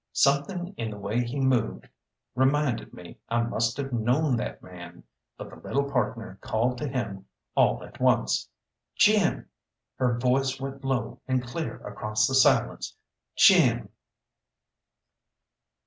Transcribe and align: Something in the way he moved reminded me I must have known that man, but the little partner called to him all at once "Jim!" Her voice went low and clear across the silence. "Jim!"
Something 0.13 0.73
in 0.77 0.89
the 0.89 0.97
way 0.97 1.23
he 1.23 1.39
moved 1.39 1.87
reminded 2.33 2.91
me 2.91 3.19
I 3.29 3.43
must 3.43 3.77
have 3.77 3.93
known 3.93 4.35
that 4.37 4.63
man, 4.63 5.03
but 5.37 5.47
the 5.51 5.57
little 5.57 5.83
partner 5.91 6.39
called 6.41 6.79
to 6.79 6.87
him 6.87 7.27
all 7.53 7.83
at 7.83 7.99
once 8.01 8.49
"Jim!" 8.95 9.47
Her 9.97 10.17
voice 10.17 10.59
went 10.59 10.83
low 10.83 11.21
and 11.27 11.43
clear 11.45 11.77
across 11.85 12.27
the 12.27 12.33
silence. 12.33 12.95
"Jim!" 13.35 13.89